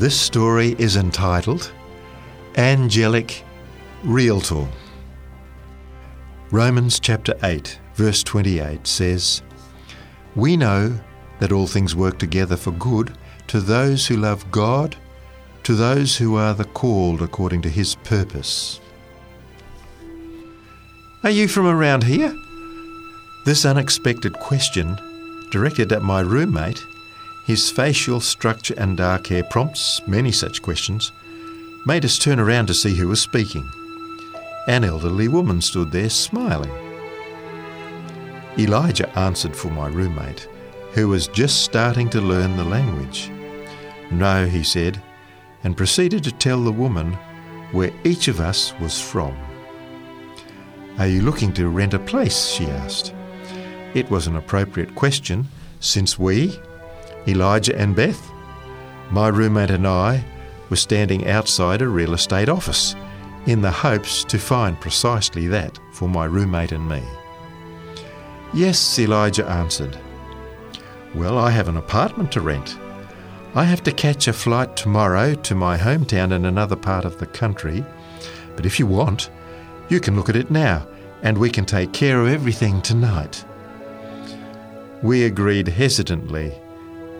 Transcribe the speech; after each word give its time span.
This 0.00 0.18
story 0.18 0.74
is 0.78 0.96
entitled 0.96 1.70
Angelic 2.56 3.44
Realtor. 4.02 4.66
Romans 6.50 6.98
chapter 6.98 7.34
8, 7.42 7.78
verse 7.96 8.22
28 8.22 8.86
says, 8.86 9.42
We 10.34 10.56
know 10.56 10.98
that 11.38 11.52
all 11.52 11.66
things 11.66 11.94
work 11.94 12.18
together 12.18 12.56
for 12.56 12.70
good 12.70 13.12
to 13.48 13.60
those 13.60 14.06
who 14.06 14.16
love 14.16 14.50
God, 14.50 14.96
to 15.64 15.74
those 15.74 16.16
who 16.16 16.34
are 16.34 16.54
the 16.54 16.64
called 16.64 17.20
according 17.20 17.60
to 17.60 17.68
his 17.68 17.96
purpose. 17.96 18.80
Are 21.24 21.30
you 21.30 21.46
from 21.46 21.66
around 21.66 22.04
here? 22.04 22.34
This 23.44 23.66
unexpected 23.66 24.32
question, 24.32 24.96
directed 25.52 25.92
at 25.92 26.00
my 26.00 26.20
roommate, 26.20 26.82
his 27.50 27.68
facial 27.68 28.20
structure 28.20 28.74
and 28.78 28.96
dark 28.96 29.26
hair 29.26 29.42
prompts 29.42 30.00
many 30.06 30.30
such 30.30 30.62
questions, 30.62 31.10
made 31.84 32.04
us 32.04 32.16
turn 32.16 32.38
around 32.38 32.66
to 32.66 32.72
see 32.72 32.94
who 32.94 33.08
was 33.08 33.20
speaking. 33.20 33.68
An 34.68 34.84
elderly 34.84 35.26
woman 35.26 35.60
stood 35.60 35.90
there 35.90 36.10
smiling. 36.10 36.70
Elijah 38.56 39.10
answered 39.18 39.56
for 39.56 39.68
my 39.68 39.88
roommate, 39.88 40.48
who 40.92 41.08
was 41.08 41.26
just 41.26 41.64
starting 41.64 42.08
to 42.10 42.20
learn 42.20 42.56
the 42.56 42.62
language. 42.62 43.32
No, 44.12 44.46
he 44.46 44.62
said, 44.62 45.02
and 45.64 45.76
proceeded 45.76 46.22
to 46.22 46.30
tell 46.30 46.62
the 46.62 46.70
woman 46.70 47.14
where 47.72 47.92
each 48.04 48.28
of 48.28 48.38
us 48.38 48.72
was 48.78 49.00
from. 49.00 49.36
Are 50.98 51.08
you 51.08 51.22
looking 51.22 51.52
to 51.54 51.68
rent 51.68 51.94
a 51.94 51.98
place? 51.98 52.46
she 52.46 52.66
asked. 52.66 53.12
It 53.94 54.08
was 54.08 54.28
an 54.28 54.36
appropriate 54.36 54.94
question, 54.94 55.48
since 55.80 56.16
we, 56.16 56.56
Elijah 57.28 57.76
and 57.78 57.94
Beth, 57.94 58.30
my 59.10 59.28
roommate 59.28 59.70
and 59.70 59.86
I, 59.86 60.24
were 60.70 60.76
standing 60.76 61.26
outside 61.28 61.82
a 61.82 61.88
real 61.88 62.14
estate 62.14 62.48
office 62.48 62.94
in 63.46 63.60
the 63.60 63.70
hopes 63.70 64.24
to 64.24 64.38
find 64.38 64.80
precisely 64.80 65.46
that 65.48 65.78
for 65.92 66.08
my 66.08 66.24
roommate 66.24 66.72
and 66.72 66.88
me. 66.88 67.02
Yes, 68.54 68.98
Elijah 68.98 69.46
answered. 69.46 69.98
Well, 71.14 71.38
I 71.38 71.50
have 71.50 71.68
an 71.68 71.76
apartment 71.76 72.32
to 72.32 72.40
rent. 72.40 72.76
I 73.54 73.64
have 73.64 73.82
to 73.84 73.92
catch 73.92 74.28
a 74.28 74.32
flight 74.32 74.76
tomorrow 74.76 75.34
to 75.34 75.54
my 75.54 75.76
hometown 75.76 76.32
in 76.32 76.44
another 76.44 76.76
part 76.76 77.04
of 77.04 77.18
the 77.18 77.26
country, 77.26 77.84
but 78.54 78.64
if 78.64 78.78
you 78.78 78.86
want, 78.86 79.30
you 79.88 80.00
can 80.00 80.14
look 80.14 80.28
at 80.28 80.36
it 80.36 80.50
now 80.50 80.86
and 81.22 81.36
we 81.36 81.50
can 81.50 81.66
take 81.66 81.92
care 81.92 82.20
of 82.22 82.28
everything 82.28 82.80
tonight. 82.80 83.44
We 85.02 85.24
agreed 85.24 85.66
hesitantly 85.66 86.54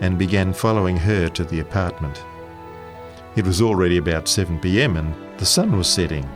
and 0.01 0.19
began 0.19 0.51
following 0.51 0.97
her 0.97 1.29
to 1.29 1.43
the 1.45 1.61
apartment. 1.61 2.23
It 3.35 3.45
was 3.45 3.61
already 3.61 3.97
about 3.97 4.27
7 4.27 4.59
pm 4.59 4.97
and 4.97 5.15
the 5.39 5.45
sun 5.45 5.77
was 5.77 5.87
setting. 5.87 6.29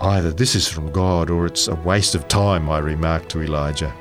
Either 0.00 0.32
this 0.32 0.54
is 0.54 0.68
from 0.68 0.90
God 0.92 1.30
or 1.30 1.46
it's 1.46 1.68
a 1.68 1.74
waste 1.76 2.14
of 2.14 2.28
time, 2.28 2.68
I 2.68 2.78
remarked 2.78 3.30
to 3.30 3.42
Elijah. 3.42 3.94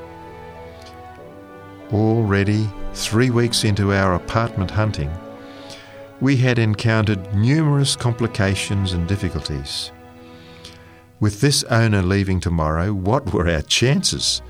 Already, 1.93 2.67
three 2.93 3.29
weeks 3.29 3.63
into 3.63 3.93
our 3.93 4.15
apartment 4.15 4.71
hunting, 4.71 5.11
we 6.19 6.37
had 6.37 6.59
encountered 6.59 7.33
numerous 7.35 7.95
complications 7.95 8.93
and 8.93 9.07
difficulties. 9.07 9.91
With 11.19 11.39
this 11.39 11.63
owner 11.65 12.01
leaving 12.01 12.39
tomorrow, 12.39 12.93
what 12.93 13.31
were 13.31 13.47
our 13.47 13.61
chances? 13.61 14.41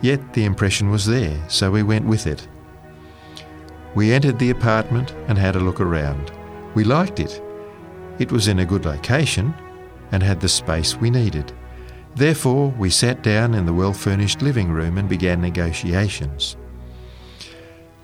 Yet 0.00 0.32
the 0.32 0.44
impression 0.44 0.90
was 0.90 1.06
there, 1.06 1.36
so 1.48 1.70
we 1.70 1.82
went 1.82 2.06
with 2.06 2.26
it. 2.26 2.46
We 3.94 4.12
entered 4.12 4.38
the 4.38 4.50
apartment 4.50 5.14
and 5.26 5.36
had 5.36 5.56
a 5.56 5.60
look 5.60 5.80
around. 5.80 6.30
We 6.74 6.84
liked 6.84 7.18
it. 7.18 7.42
It 8.18 8.30
was 8.30 8.48
in 8.48 8.60
a 8.60 8.66
good 8.66 8.84
location 8.84 9.54
and 10.12 10.22
had 10.22 10.40
the 10.40 10.48
space 10.48 10.96
we 10.96 11.10
needed. 11.10 11.52
Therefore, 12.14 12.70
we 12.78 12.90
sat 12.90 13.22
down 13.22 13.54
in 13.54 13.66
the 13.66 13.72
well 13.72 13.92
furnished 13.92 14.42
living 14.42 14.70
room 14.70 14.98
and 14.98 15.08
began 15.08 15.40
negotiations. 15.40 16.56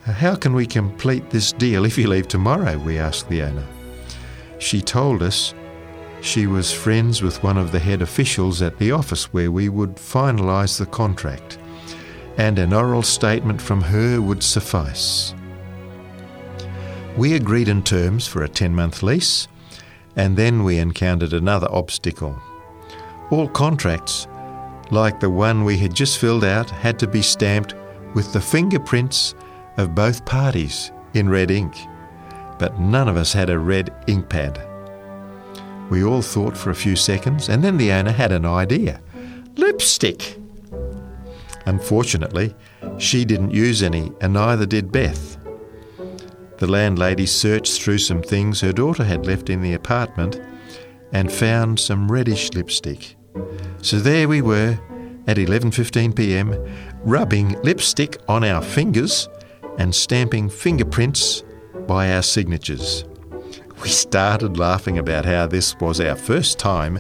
How 0.04 0.34
can 0.34 0.54
we 0.54 0.66
complete 0.66 1.30
this 1.30 1.52
deal 1.52 1.84
if 1.84 1.96
you 1.96 2.08
leave 2.08 2.28
tomorrow? 2.28 2.76
we 2.78 2.98
asked 2.98 3.28
the 3.28 3.42
owner. 3.42 3.66
She 4.58 4.82
told 4.82 5.22
us 5.22 5.54
she 6.20 6.46
was 6.46 6.72
friends 6.72 7.22
with 7.22 7.42
one 7.42 7.56
of 7.56 7.72
the 7.72 7.78
head 7.78 8.02
officials 8.02 8.62
at 8.62 8.78
the 8.78 8.92
office 8.92 9.32
where 9.32 9.50
we 9.50 9.68
would 9.68 9.96
finalise 9.96 10.78
the 10.78 10.86
contract, 10.86 11.58
and 12.36 12.58
an 12.58 12.72
oral 12.72 13.02
statement 13.02 13.60
from 13.60 13.80
her 13.80 14.20
would 14.20 14.42
suffice. 14.42 15.34
We 17.16 17.34
agreed 17.34 17.68
in 17.68 17.82
terms 17.82 18.26
for 18.26 18.42
a 18.42 18.48
10 18.48 18.74
month 18.74 19.02
lease, 19.02 19.46
and 20.16 20.36
then 20.36 20.64
we 20.64 20.78
encountered 20.78 21.32
another 21.32 21.68
obstacle. 21.70 22.36
All 23.30 23.48
contracts, 23.48 24.26
like 24.90 25.20
the 25.20 25.30
one 25.30 25.64
we 25.64 25.78
had 25.78 25.94
just 25.94 26.18
filled 26.18 26.44
out, 26.44 26.70
had 26.70 26.98
to 26.98 27.06
be 27.06 27.22
stamped 27.22 27.74
with 28.14 28.32
the 28.32 28.40
fingerprints 28.40 29.34
of 29.76 29.94
both 29.94 30.24
parties 30.24 30.92
in 31.14 31.28
red 31.28 31.50
ink, 31.50 31.74
but 32.58 32.78
none 32.80 33.08
of 33.08 33.16
us 33.16 33.32
had 33.32 33.50
a 33.50 33.58
red 33.58 33.94
ink 34.06 34.28
pad. 34.28 34.60
We 35.90 36.02
all 36.04 36.22
thought 36.22 36.56
for 36.56 36.70
a 36.70 36.74
few 36.74 36.96
seconds, 36.96 37.48
and 37.48 37.62
then 37.62 37.76
the 37.76 37.92
owner 37.92 38.12
had 38.12 38.32
an 38.32 38.44
idea 38.44 39.00
lipstick. 39.56 40.38
Unfortunately, 41.66 42.54
she 42.98 43.24
didn't 43.24 43.52
use 43.52 43.82
any, 43.82 44.12
and 44.20 44.32
neither 44.34 44.66
did 44.66 44.92
Beth. 44.92 45.38
The 46.58 46.66
landlady 46.66 47.26
searched 47.26 47.82
through 47.82 47.98
some 47.98 48.22
things 48.22 48.60
her 48.60 48.72
daughter 48.72 49.04
had 49.04 49.26
left 49.26 49.50
in 49.50 49.62
the 49.62 49.74
apartment 49.74 50.40
and 51.12 51.32
found 51.32 51.80
some 51.80 52.10
reddish 52.10 52.52
lipstick. 52.52 53.16
So 53.82 53.98
there 53.98 54.28
we 54.28 54.40
were 54.40 54.78
at 55.26 55.36
11:15 55.36 56.14
p.m. 56.14 56.54
rubbing 57.02 57.60
lipstick 57.62 58.18
on 58.28 58.44
our 58.44 58.62
fingers 58.62 59.28
and 59.78 59.94
stamping 59.94 60.48
fingerprints 60.48 61.42
by 61.86 62.12
our 62.12 62.22
signatures. 62.22 63.04
We 63.82 63.88
started 63.88 64.56
laughing 64.56 64.98
about 64.98 65.24
how 65.24 65.46
this 65.46 65.76
was 65.80 66.00
our 66.00 66.16
first 66.16 66.58
time 66.58 66.98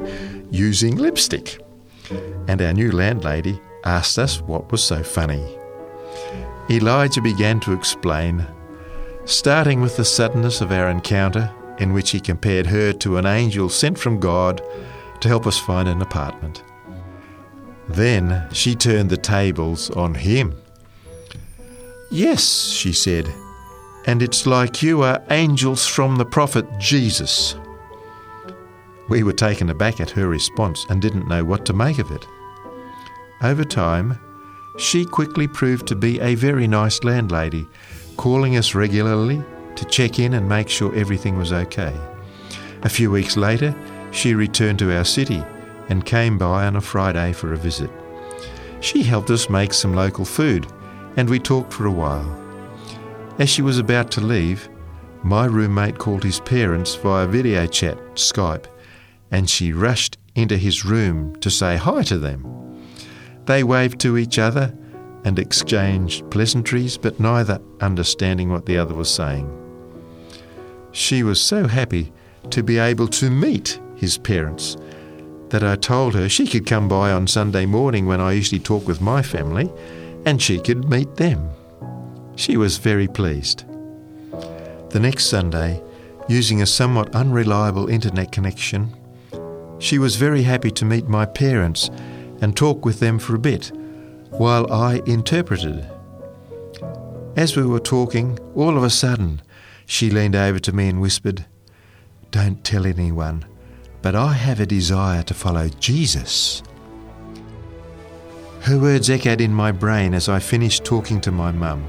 using 0.50 0.96
lipstick. 0.96 1.60
And 2.48 2.60
our 2.60 2.72
new 2.72 2.92
landlady 2.92 3.58
asked 3.84 4.18
us 4.18 4.40
what 4.40 4.70
was 4.72 4.82
so 4.82 5.02
funny. 5.02 5.58
Elijah 6.70 7.20
began 7.20 7.60
to 7.60 7.72
explain, 7.72 8.46
starting 9.24 9.80
with 9.80 9.96
the 9.96 10.04
suddenness 10.04 10.60
of 10.60 10.72
our 10.72 10.88
encounter, 10.88 11.52
in 11.78 11.92
which 11.92 12.10
he 12.10 12.20
compared 12.20 12.66
her 12.66 12.92
to 12.92 13.16
an 13.16 13.26
angel 13.26 13.68
sent 13.68 13.98
from 13.98 14.20
God 14.20 14.62
to 15.20 15.28
help 15.28 15.46
us 15.46 15.58
find 15.58 15.88
an 15.88 16.02
apartment. 16.02 16.62
Then 17.88 18.48
she 18.52 18.74
turned 18.74 19.10
the 19.10 19.16
tables 19.16 19.90
on 19.90 20.14
him. 20.14 20.54
Yes, 22.10 22.68
she 22.68 22.92
said, 22.92 23.32
and 24.06 24.22
it's 24.22 24.46
like 24.46 24.82
you 24.82 25.02
are 25.02 25.22
angels 25.30 25.86
from 25.86 26.16
the 26.16 26.24
prophet 26.24 26.66
Jesus. 26.78 27.56
We 29.08 29.22
were 29.22 29.32
taken 29.32 29.68
aback 29.68 30.00
at 30.00 30.10
her 30.10 30.28
response 30.28 30.86
and 30.88 31.02
didn't 31.02 31.28
know 31.28 31.44
what 31.44 31.66
to 31.66 31.72
make 31.72 31.98
of 31.98 32.10
it. 32.10 32.26
Over 33.44 33.62
time, 33.62 34.18
she 34.78 35.04
quickly 35.04 35.46
proved 35.46 35.86
to 35.88 35.94
be 35.94 36.18
a 36.18 36.34
very 36.34 36.66
nice 36.66 37.04
landlady, 37.04 37.68
calling 38.16 38.56
us 38.56 38.74
regularly 38.74 39.44
to 39.76 39.84
check 39.84 40.18
in 40.18 40.32
and 40.32 40.48
make 40.48 40.70
sure 40.70 40.94
everything 40.94 41.36
was 41.36 41.52
okay. 41.52 41.94
A 42.84 42.88
few 42.88 43.10
weeks 43.10 43.36
later, 43.36 43.74
she 44.12 44.34
returned 44.34 44.78
to 44.78 44.96
our 44.96 45.04
city 45.04 45.44
and 45.90 46.06
came 46.06 46.38
by 46.38 46.64
on 46.64 46.76
a 46.76 46.80
Friday 46.80 47.34
for 47.34 47.52
a 47.52 47.58
visit. 47.58 47.90
She 48.80 49.02
helped 49.02 49.28
us 49.28 49.50
make 49.50 49.74
some 49.74 49.92
local 49.92 50.24
food, 50.24 50.66
and 51.18 51.28
we 51.28 51.38
talked 51.38 51.70
for 51.70 51.84
a 51.84 51.92
while. 51.92 52.40
As 53.38 53.50
she 53.50 53.60
was 53.60 53.78
about 53.78 54.10
to 54.12 54.22
leave, 54.22 54.70
my 55.22 55.44
roommate 55.44 55.98
called 55.98 56.24
his 56.24 56.40
parents 56.40 56.94
via 56.94 57.26
video 57.26 57.66
chat, 57.66 57.98
Skype, 58.14 58.64
and 59.30 59.50
she 59.50 59.74
rushed 59.74 60.16
into 60.34 60.56
his 60.56 60.86
room 60.86 61.36
to 61.40 61.50
say 61.50 61.76
hi 61.76 62.02
to 62.04 62.16
them. 62.16 62.63
They 63.46 63.62
waved 63.62 64.00
to 64.00 64.16
each 64.16 64.38
other 64.38 64.74
and 65.24 65.38
exchanged 65.38 66.30
pleasantries, 66.30 66.98
but 66.98 67.20
neither 67.20 67.60
understanding 67.80 68.50
what 68.50 68.66
the 68.66 68.78
other 68.78 68.94
was 68.94 69.12
saying. 69.12 69.50
She 70.92 71.22
was 71.22 71.40
so 71.40 71.66
happy 71.66 72.12
to 72.50 72.62
be 72.62 72.78
able 72.78 73.08
to 73.08 73.30
meet 73.30 73.80
his 73.96 74.18
parents 74.18 74.76
that 75.48 75.64
I 75.64 75.76
told 75.76 76.14
her 76.14 76.28
she 76.28 76.46
could 76.46 76.66
come 76.66 76.88
by 76.88 77.12
on 77.12 77.26
Sunday 77.26 77.66
morning 77.66 78.06
when 78.06 78.20
I 78.20 78.32
usually 78.32 78.60
talk 78.60 78.86
with 78.86 79.00
my 79.00 79.22
family 79.22 79.70
and 80.26 80.40
she 80.40 80.58
could 80.58 80.88
meet 80.88 81.16
them. 81.16 81.50
She 82.36 82.56
was 82.56 82.78
very 82.78 83.08
pleased. 83.08 83.64
The 84.90 85.00
next 85.00 85.26
Sunday, 85.26 85.82
using 86.28 86.62
a 86.62 86.66
somewhat 86.66 87.14
unreliable 87.14 87.88
internet 87.88 88.32
connection, 88.32 88.94
she 89.78 89.98
was 89.98 90.16
very 90.16 90.42
happy 90.42 90.70
to 90.72 90.84
meet 90.84 91.08
my 91.08 91.26
parents 91.26 91.90
and 92.44 92.54
talk 92.54 92.84
with 92.84 93.00
them 93.00 93.18
for 93.18 93.34
a 93.34 93.38
bit 93.38 93.72
while 94.28 94.70
I 94.70 95.00
interpreted. 95.06 95.90
As 97.36 97.56
we 97.56 97.64
were 97.64 97.80
talking, 97.80 98.38
all 98.54 98.76
of 98.76 98.84
a 98.84 98.90
sudden, 98.90 99.40
she 99.86 100.10
leaned 100.10 100.36
over 100.36 100.58
to 100.58 100.72
me 100.72 100.90
and 100.90 101.00
whispered, 101.00 101.46
Don't 102.30 102.62
tell 102.62 102.84
anyone, 102.84 103.46
but 104.02 104.14
I 104.14 104.34
have 104.34 104.60
a 104.60 104.66
desire 104.66 105.22
to 105.22 105.32
follow 105.32 105.70
Jesus. 105.80 106.62
Her 108.60 108.78
words 108.78 109.08
echoed 109.08 109.40
in 109.40 109.54
my 109.54 109.72
brain 109.72 110.12
as 110.12 110.28
I 110.28 110.38
finished 110.38 110.84
talking 110.84 111.22
to 111.22 111.32
my 111.32 111.50
mum. 111.50 111.82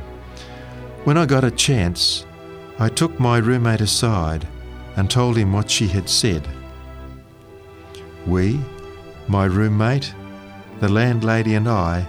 When 1.04 1.18
I 1.18 1.26
got 1.26 1.44
a 1.44 1.52
chance, 1.52 2.26
I 2.80 2.88
took 2.88 3.20
my 3.20 3.40
roommate 3.40 3.82
aside 3.82 4.48
and 4.96 5.10
told 5.10 5.36
him 5.36 5.52
what 5.52 5.70
she 5.70 5.90
had 5.90 6.10
said. 6.10 6.48
We, 8.26 8.62
my 9.28 9.46
roommate, 9.46 10.14
the 10.80 10.90
landlady, 10.90 11.56
and 11.56 11.68
I, 11.68 12.08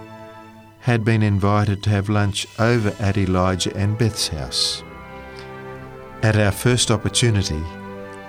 had 0.81 1.05
been 1.05 1.23
invited 1.23 1.83
to 1.83 1.91
have 1.91 2.09
lunch 2.09 2.47
over 2.59 2.95
at 3.01 3.19
Elijah 3.19 3.77
and 3.77 3.99
Beth's 3.99 4.29
house. 4.29 4.83
At 6.23 6.37
our 6.37 6.53
first 6.53 6.91
opportunity, 6.91 7.63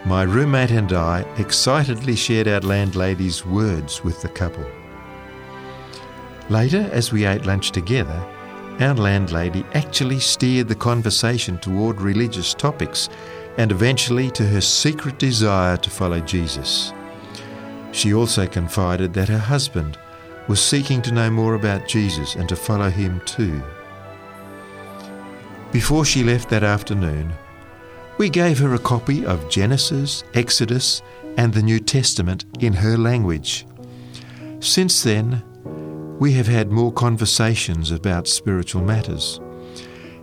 my 0.05 0.23
roommate 0.23 0.71
and 0.71 0.91
I 0.93 1.21
excitedly 1.37 2.15
shared 2.15 2.47
our 2.47 2.61
landlady's 2.61 3.45
words 3.45 4.03
with 4.03 4.21
the 4.21 4.29
couple. 4.29 4.65
Later, 6.49 6.89
as 6.91 7.11
we 7.11 7.25
ate 7.25 7.45
lunch 7.45 7.71
together, 7.71 8.25
our 8.79 8.93
landlady 8.93 9.65
actually 9.73 10.19
steered 10.19 10.67
the 10.67 10.75
conversation 10.75 11.57
toward 11.57 11.99
religious 11.99 12.53
topics 12.53 13.09
and 13.57 13.71
eventually 13.71 14.31
to 14.31 14.47
her 14.47 14.61
secret 14.61 15.19
desire 15.19 15.77
to 15.77 15.89
follow 15.89 16.19
Jesus. 16.19 16.93
She 17.91 18.13
also 18.13 18.47
confided 18.47 19.13
that 19.13 19.29
her 19.29 19.37
husband 19.37 19.97
was 20.47 20.61
seeking 20.61 21.01
to 21.01 21.11
know 21.11 21.29
more 21.29 21.55
about 21.55 21.87
Jesus 21.87 22.35
and 22.35 22.47
to 22.49 22.55
follow 22.55 22.89
him 22.89 23.21
too. 23.25 23.61
Before 25.71 26.05
she 26.05 26.23
left 26.23 26.49
that 26.49 26.63
afternoon, 26.63 27.33
we 28.17 28.29
gave 28.29 28.57
her 28.59 28.73
a 28.73 28.79
copy 28.79 29.25
of 29.25 29.49
Genesis, 29.49 30.23
Exodus, 30.33 31.01
and 31.37 31.53
the 31.53 31.61
New 31.61 31.79
Testament 31.79 32.45
in 32.59 32.73
her 32.73 32.97
language. 32.97 33.65
Since 34.59 35.03
then, 35.03 35.43
we 36.19 36.33
have 36.33 36.47
had 36.47 36.71
more 36.71 36.91
conversations 36.91 37.91
about 37.91 38.27
spiritual 38.27 38.81
matters, 38.81 39.39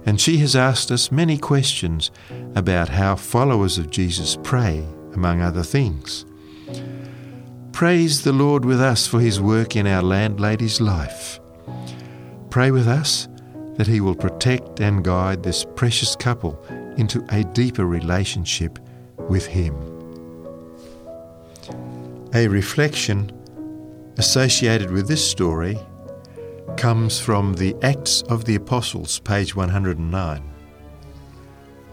and 0.07 0.21
she 0.21 0.39
has 0.39 0.57
asked 0.57 0.91
us 0.91 1.13
many 1.13 1.39
questions 1.39 2.11
about 2.57 2.89
how 2.89 3.15
followers 3.15 3.79
of 3.79 3.91
Jesus 3.91 4.37
pray, 4.43 4.85
among 5.15 5.41
other 5.41 5.63
things. 5.63 6.25
Praise 7.75 8.23
the 8.23 8.33
Lord 8.33 8.65
with 8.65 8.81
us 8.81 9.05
for 9.05 9.19
his 9.19 9.41
work 9.41 9.75
in 9.75 9.85
our 9.89 10.01
landlady's 10.01 10.81
life. 10.81 11.41
Pray 12.49 12.71
with 12.71 12.87
us 12.87 13.27
that 13.75 13.89
he 13.89 14.01
will 14.01 14.15
protect 14.15 14.79
and 14.79 15.03
guide 15.03 15.43
this 15.43 15.67
precious 15.75 16.15
couple 16.15 16.57
into 16.97 17.27
a 17.31 17.43
deeper 17.43 17.85
relationship 17.85 18.79
with 19.19 19.45
him. 19.47 19.75
A 22.33 22.47
reflection 22.47 23.33
associated 24.19 24.93
with 24.93 25.09
this 25.09 25.29
story 25.29 25.77
comes 26.77 27.19
from 27.19 27.55
the 27.55 27.75
Acts 27.83 28.23
of 28.29 28.45
the 28.45 28.55
Apostles, 28.55 29.19
page 29.19 29.57
109. 29.57 30.55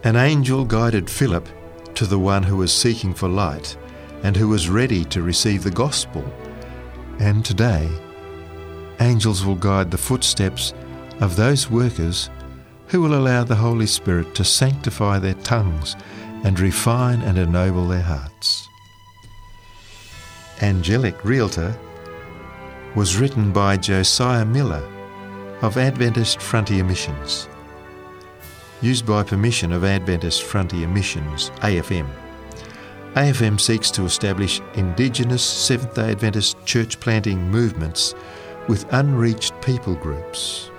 An 0.03 0.15
angel 0.15 0.63
guided 0.63 1.09
Philip 1.09 1.49
to 1.95 2.05
the 2.05 2.19
one 2.19 2.43
who 2.43 2.57
was 2.57 2.71
seeking 2.71 3.15
for 3.15 3.27
light 3.27 3.75
and 4.23 4.35
who 4.35 4.47
was 4.47 4.69
ready 4.69 5.03
to 5.05 5.21
receive 5.21 5.63
the 5.63 5.71
gospel. 5.71 6.23
And 7.19 7.43
today, 7.43 7.89
angels 8.99 9.45
will 9.45 9.55
guide 9.55 9.91
the 9.91 9.97
footsteps 9.97 10.73
of 11.19 11.35
those 11.35 11.69
workers 11.69 12.29
who 12.87 13.01
will 13.01 13.15
allow 13.15 13.43
the 13.43 13.55
Holy 13.55 13.87
Spirit 13.87 14.35
to 14.35 14.43
sanctify 14.43 15.19
their 15.19 15.33
tongues 15.35 15.95
and 16.43 16.59
refine 16.59 17.21
and 17.21 17.37
ennoble 17.37 17.87
their 17.87 18.01
hearts. 18.01 18.67
Angelic 20.61 21.23
Realtor 21.23 21.75
was 22.95 23.17
written 23.17 23.51
by 23.51 23.77
Josiah 23.77 24.45
Miller 24.45 24.83
of 25.61 25.77
Adventist 25.77 26.41
Frontier 26.41 26.83
Missions. 26.83 27.47
Used 28.81 29.05
by 29.05 29.23
permission 29.23 29.71
of 29.71 29.83
Adventist 29.83 30.43
Frontier 30.43 30.87
Missions, 30.87 31.51
AFM. 31.61 32.07
AFM 33.15 33.59
seeks 33.59 33.91
to 33.91 34.05
establish 34.05 34.61
Indigenous 34.75 35.43
Seventh 35.43 35.95
day 35.95 36.11
Adventist 36.11 36.55
church 36.65 36.97
planting 37.01 37.51
movements 37.51 38.15
with 38.69 38.85
unreached 38.93 39.51
people 39.61 39.95
groups. 39.95 40.71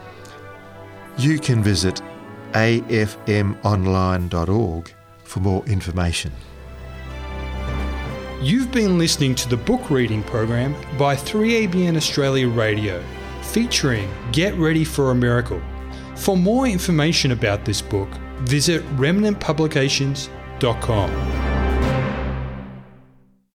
You 1.19 1.39
can 1.39 1.63
visit 1.63 2.01
afmonline.org 2.53 4.95
for 5.25 5.41
more 5.41 5.63
information. 5.67 6.33
You've 8.41 8.73
been 8.73 8.97
listening 8.99 9.35
to 9.37 9.47
the 9.49 9.59
book 9.59 9.89
reading 9.91 10.23
program 10.23 10.75
by 10.99 11.15
3ABN 11.15 11.97
Australia 11.97 12.49
Radio, 12.49 13.05
featuring 13.43 14.11
Get 14.33 14.55
Ready 14.55 14.85
for 14.85 15.11
a 15.11 15.15
Miracle. 15.15 15.61
For 16.17 16.35
more 16.37 16.67
information 16.67 17.33
about 17.33 17.67
this 17.67 17.83
book, 17.83 18.09
visit 18.41 18.83
remnantpublications.com. 18.97 21.32